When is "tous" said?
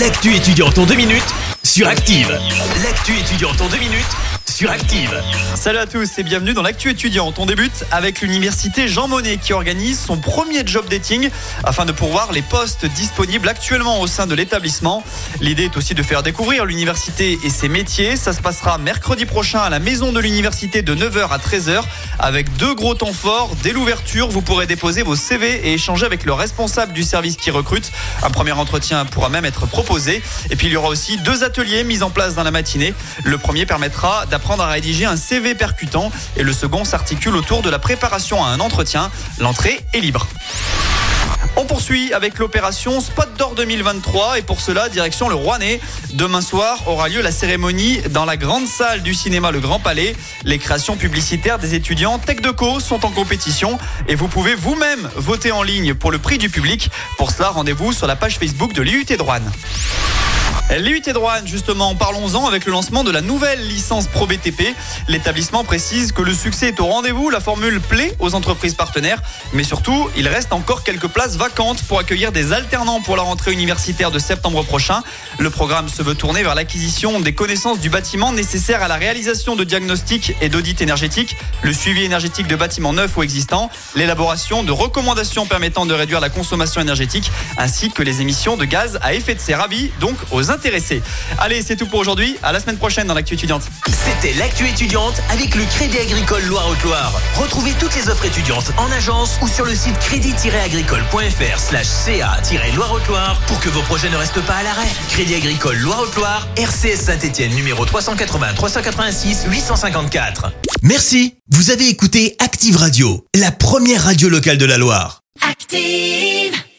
5.86-6.18